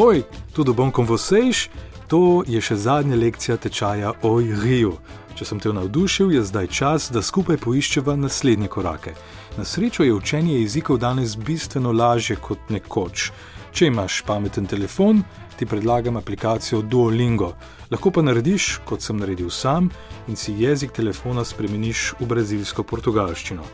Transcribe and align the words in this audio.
Oi, 0.00 0.24
tudo 0.54 0.72
bom 0.72 0.92
com 0.92 1.04
vocês? 1.04 1.68
To 2.06 2.44
je 2.46 2.60
še 2.62 2.76
zadnja 2.78 3.16
lekcija 3.18 3.56
tečaja 3.58 4.12
Oj 4.22 4.52
Rio. 4.62 4.92
Če 5.34 5.48
sem 5.48 5.58
te 5.58 5.72
navdušil, 5.74 6.30
je 6.36 6.42
zdaj 6.46 6.68
čas, 6.70 7.08
da 7.10 7.18
skupaj 7.18 7.58
poiščeva 7.64 8.14
naslednje 8.14 8.70
korake. 8.70 9.16
Na 9.58 9.66
srečo 9.66 10.06
je 10.06 10.14
učenje 10.14 10.60
jezikov 10.60 11.00
danes 11.02 11.34
bistveno 11.34 11.90
lažje 11.90 12.38
kot 12.38 12.70
nekoč. 12.70 13.32
Če 13.74 13.90
imaš 13.90 14.22
pameten 14.22 14.70
telefon, 14.70 15.24
ti 15.58 15.66
predlagam 15.66 16.22
aplikacijo 16.22 16.78
Duolingo. 16.78 17.56
Lahko 17.90 18.14
pa 18.14 18.22
narediš, 18.22 18.76
kot 18.86 19.02
sem 19.02 19.18
naredil 19.18 19.50
sam, 19.50 19.90
in 20.30 20.38
si 20.38 20.54
jezik 20.62 20.94
telefona 20.94 21.42
spremeniš 21.42 22.12
v 22.20 22.34
brazilsko 22.36 22.86
portugalščino. 22.86 23.66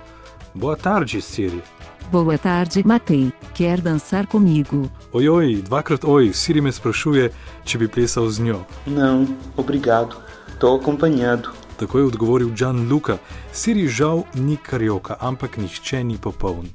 Boa 0.55 0.81
tarde, 0.81 1.21
Siri. 1.21 1.61
Boa 2.09 2.41
tarde, 2.41 2.81
Matei. 2.89 3.29
Quer 3.55 3.81
dançar 3.81 4.27
comigo? 4.27 4.91
Ojoj, 5.13 5.63
dvakrat 5.63 6.05
oj, 6.05 6.33
Siri 6.35 6.61
me 6.61 6.73
sprašuje, 6.73 7.31
če 7.65 7.79
bi 7.79 7.89
plesal 7.89 8.27
z 8.31 8.43
njo. 8.43 8.65
Não, 8.87 9.29
obrigado. 9.57 10.17
Estou 10.49 10.75
acompanhado. 10.81 11.49
Tako 11.79 11.99
je 11.99 12.05
odgovoril 12.05 12.51
Gianluca. 12.51 13.19
Siri 13.53 13.87
žal 13.89 14.25
ni 14.35 14.57
karioka, 14.57 15.17
ampak 15.21 15.57
nihče 15.57 16.05
ni 16.05 16.19
popoln. 16.19 16.67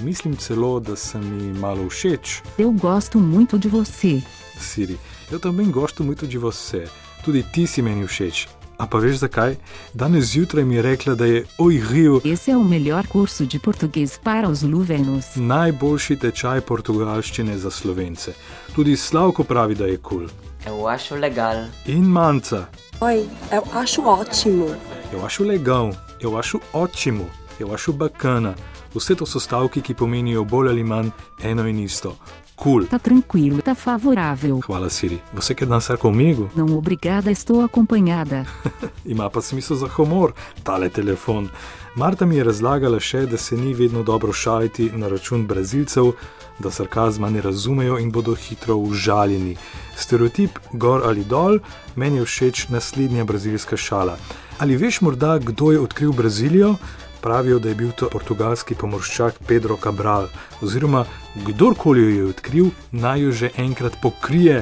Mislim 0.00 0.36
celo, 0.36 0.80
da 0.80 0.96
se 0.96 1.18
mi 1.18 1.52
malo 1.52 1.88
všeč, 1.88 2.42
Eu 2.58 2.72
gosto 2.72 3.20
muito 3.20 3.58
de 3.58 3.68
você. 3.68 4.22
Siri. 4.58 4.98
Eu 5.30 5.38
também 5.38 5.70
gosto 5.70 6.02
muito 6.02 6.26
de 6.26 6.38
você. 6.38 6.88
Tudi 7.24 7.44
ti 7.52 7.66
si 7.66 7.82
meni 7.82 8.06
všeč. 8.06 8.48
A 8.78 8.86
pa 8.86 8.98
veš 8.98 9.16
zakaj? 9.16 9.56
Danes 9.94 10.24
zjutraj 10.24 10.64
mi 10.64 10.74
je 10.74 10.82
rekla, 10.82 11.14
da 11.14 11.24
je 11.24 11.44
Oj 11.58 11.82
Rio 11.90 12.20
Esse 12.24 12.50
é 12.50 12.56
o 12.56 12.64
melhor 12.64 13.06
curso 13.06 13.46
de 13.46 13.58
português 13.58 14.18
para 14.24 14.48
os 14.48 14.62
luvenos. 14.62 15.24
najboljši 15.36 16.16
tečaj 16.16 16.60
portugalščine 16.60 17.58
za 17.58 17.70
slovence. 17.70 18.32
Tudi 18.74 18.96
Slavko 18.96 19.44
pravi, 19.44 19.74
da 19.74 19.86
je 19.86 19.96
kul. 19.96 20.18
Cool. 20.18 20.28
Eu 20.66 20.88
acho 20.88 21.14
legal. 21.16 21.56
In 21.86 22.04
manca. 22.04 22.68
Oi, 23.00 23.28
eu 23.52 23.62
acho 23.74 24.02
ótimo. 24.02 24.66
Eu 25.12 25.24
acho 25.26 25.44
legal, 25.44 25.92
eu 26.20 26.38
acho 26.38 26.60
ótimo, 26.72 27.28
eu 27.60 27.74
acho 27.74 27.92
bacana. 27.92 28.54
Vse 28.94 29.14
to 29.14 29.26
so 29.26 29.40
stavki, 29.40 29.80
ki 29.82 29.94
pomenijo 29.94 30.44
bolj 30.44 30.68
ali 30.70 30.84
manj 30.84 31.10
eno 31.42 31.68
in 31.68 31.78
isto. 31.78 32.16
Cool. 32.56 32.86
Tá 32.86 32.98
tranquilo, 32.98 33.60
tá 33.60 33.74
favorável. 33.74 34.60
Hvala, 34.66 34.88
Siri. 34.88 35.20
Você 35.32 35.54
quer 35.54 35.66
dançar 35.66 35.98
comigo? 35.98 36.50
Não, 36.54 36.66
obrigada, 36.76 37.30
estou 37.30 37.62
acompanhada. 37.62 38.46
Ima 39.04 39.28
pa 39.28 39.40
smisel 39.42 39.76
za 39.76 39.88
humor, 39.98 40.32
tale 40.62 40.88
telefon. 40.88 41.48
Marta 41.96 42.26
mi 42.26 42.36
je 42.36 42.44
razlagala 42.44 43.00
še, 43.00 43.26
da 43.26 43.36
se 43.36 43.56
ni 43.56 43.74
vedno 43.74 44.02
dobro 44.02 44.32
šaliti 44.32 44.90
na 44.94 45.08
račun 45.08 45.46
brazilcev, 45.46 46.12
da 46.58 46.70
sarkazma 46.70 47.30
ne 47.30 47.40
razumejo 47.42 47.98
in 47.98 48.10
bodo 48.10 48.34
hitro 48.34 48.76
užaljeni. 48.76 49.56
Stereotip 49.96 50.58
gor 50.72 51.02
ali 51.04 51.24
dol, 51.24 51.58
meni 51.96 52.22
je 52.22 52.24
všeč 52.24 52.68
naslednja 52.68 53.24
brazilska 53.24 53.76
šala. 53.76 54.18
Ali 54.58 54.76
veš 54.76 55.00
morda, 55.00 55.38
kdo 55.38 55.72
je 55.72 55.80
odkril 55.80 56.12
Brazilijo? 56.12 56.76
Pravijo, 57.24 57.58
da 57.58 57.68
je 57.68 57.74
bil 57.74 57.92
to 57.96 58.08
portugalski 58.12 58.74
pomorščak 58.76 59.38
Pedro 59.48 59.78
Cabral, 59.80 60.26
oziroma 60.60 61.06
kdorkoli 61.46 62.02
jo 62.02 62.10
je 62.10 62.26
odkril, 62.28 62.66
naj 62.92 63.22
jo 63.22 63.30
že 63.32 63.50
enkrat 63.56 63.96
pokrije, 64.02 64.58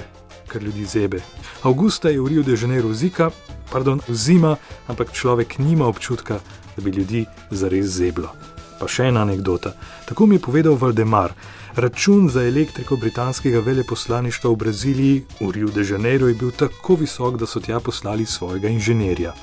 ker 0.46 0.62
ljudi 0.62 0.84
zebe. 0.86 1.18
Augusta 1.66 2.12
je 2.14 2.20
v 2.20 2.28
Rio 2.30 2.46
de 2.46 2.54
Janeiro 2.54 2.94
zika, 2.94 3.32
pardon, 3.72 3.98
zima, 4.08 4.54
ampak 4.86 5.10
človek 5.10 5.58
nima 5.58 5.90
občutka, 5.90 6.38
da 6.76 6.86
bi 6.86 6.94
ljudi 6.94 7.26
zares 7.50 7.98
zeblo. 7.98 8.30
Pa 8.78 8.86
še 8.86 9.10
ena 9.10 9.26
anekdota. 9.26 9.74
Tako 10.06 10.30
mi 10.30 10.38
je 10.38 10.46
povedal 10.46 10.78
Valdemar. 10.78 11.34
Račun 11.74 12.30
za 12.30 12.46
elektriko 12.46 12.96
britanskega 12.96 13.58
veleposlaništva 13.58 14.50
v 14.50 14.56
Braziliji 14.56 15.22
v 15.40 15.50
Rio 15.50 15.74
de 15.74 15.82
Janeiro 15.82 16.30
je 16.30 16.38
bil 16.38 16.54
tako 16.54 16.94
visok, 17.02 17.42
da 17.42 17.46
so 17.46 17.58
tja 17.58 17.80
poslali 17.80 18.26
svojega 18.26 18.70
inženirja. 18.70 19.34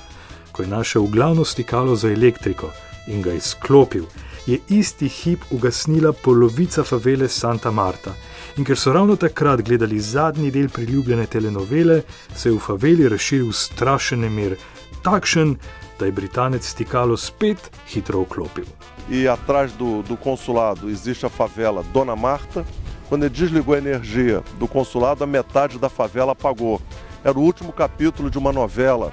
Ko 0.51 0.63
je 0.63 0.71
našel 0.71 1.03
glavno 1.11 1.43
stikalo 1.43 1.95
za 1.95 2.07
elektriko 2.07 2.71
in 3.09 3.21
ga 3.21 3.33
izklopil, 3.33 4.05
je 4.47 4.59
isti 4.69 5.07
hip 5.07 5.43
ugasnila 5.51 6.13
polovica 6.13 6.83
favele 6.83 7.27
Santa 7.27 7.71
Marta. 7.71 8.13
In 8.57 8.65
ker 8.65 8.77
so 8.77 8.93
ravno 8.93 9.15
takrat 9.15 9.61
gledali 9.61 9.99
zadnji 9.99 10.51
del 10.51 10.69
priljubljene 10.69 11.25
telenovele, 11.25 12.01
se 12.35 12.49
je 12.49 12.55
v 12.55 12.59
faveli 12.59 13.09
razširil 13.09 13.51
strašen 13.53 14.25
nemir, 14.25 14.57
takšen, 15.03 15.57
da 15.99 16.05
je 16.05 16.11
Britanec 16.11 16.63
stikalo 16.63 17.17
spet 17.17 17.71
hitro 17.91 18.23
vklopil. 18.23 18.65
e 19.09 19.27
atrás 19.27 19.71
do, 19.73 20.03
do 20.03 20.15
consulado 20.15 20.89
existe 20.89 21.25
a 21.25 21.29
favela 21.29 21.83
Dona 21.91 22.15
Marta. 22.15 22.65
Quando 23.07 23.23
ele 23.23 23.33
desligou 23.33 23.73
a 23.73 23.79
energia 23.79 24.43
do 24.59 24.67
consulado, 24.67 25.23
a 25.23 25.27
metade 25.27 25.79
da 25.79 25.89
favela 25.89 26.33
apagou. 26.33 26.79
Era 27.23 27.37
o 27.37 27.41
último 27.41 27.73
capítulo 27.73 28.29
de 28.29 28.37
uma 28.37 28.53
novela 28.53 29.11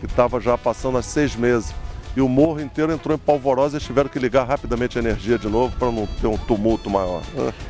que 0.00 0.06
estava 0.06 0.40
já 0.40 0.56
passando 0.56 0.96
há 0.96 1.02
seis 1.02 1.36
meses. 1.36 1.74
E 2.16 2.20
o 2.20 2.28
morro 2.28 2.60
inteiro 2.60 2.92
entrou 2.92 3.14
em 3.14 3.18
polvorosa 3.18 3.78
e 3.78 3.80
tiveram 3.80 4.08
que 4.08 4.18
ligar 4.18 4.46
rapidamente 4.46 4.98
a 4.98 5.02
energia 5.02 5.38
de 5.38 5.48
novo 5.48 5.74
para 5.78 5.90
não 5.90 6.06
ter 6.20 6.26
um 6.26 6.36
tumulto 6.36 6.88
maior. 6.88 7.22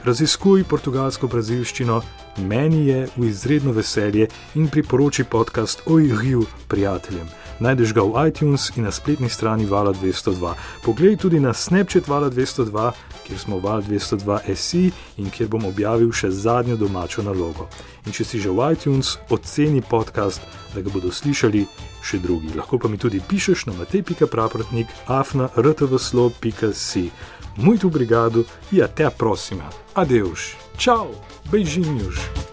Raziskuj 0.05 0.65
portugalsko 0.65 1.29
brazilščino, 1.29 2.03
meni 2.39 2.89
je 2.89 3.07
v 3.17 3.31
izredno 3.31 3.73
veselje 3.73 4.29
in 4.55 4.69
priporoči 4.69 5.25
podcast 5.25 5.83
Oj 5.87 6.13
Rio 6.21 6.45
prijateljem. 6.69 7.44
Najdeš 7.61 7.95
ga 7.95 8.03
v 8.03 8.29
iTunes 8.29 8.73
in 8.77 8.85
na 8.85 8.91
spletni 8.91 9.29
strani 9.29 9.67
Vala 9.67 9.93
202. 9.93 10.55
Poglej 10.85 11.17
tudi 11.17 11.41
na 11.41 11.55
Snapchat 11.55 12.09
Vala 12.09 12.31
202, 12.31 12.93
kjer 13.27 13.39
smo 13.39 13.59
Val 13.59 13.83
202 13.83 14.55
SI 14.55 14.91
in 15.17 15.31
kjer 15.31 15.49
bom 15.49 15.65
objavil 15.65 16.13
še 16.13 16.31
zadnjo 16.31 16.77
domačo 16.77 17.23
nalogo. 17.23 17.69
In 18.07 18.13
če 18.13 18.25
si 18.25 18.41
že 18.43 18.51
v 18.51 18.73
iTunes, 18.75 19.17
oceni 19.31 19.83
podcast, 19.83 20.43
da 20.75 20.83
ga 20.83 20.91
bodo 20.91 21.13
slišali 21.15 21.67
še 22.03 22.19
drugi. 22.19 22.53
Lahko 22.59 22.79
pa 22.79 22.91
mi 22.91 22.99
tudi 22.99 23.23
pišeš 23.23 23.67
na 23.71 23.79
matej.praprotnik 23.79 24.91
afna 25.07 25.49
rtvslo.si. 25.57 27.11
Muito 27.57 27.87
obrigado 27.87 28.45
e 28.73 28.83
até 28.83 29.05
a 29.05 29.11
próxima. 29.11 29.71
Adeus. 29.95 30.57
Tchau. 30.77 31.15
Beijinhos. 31.51 32.44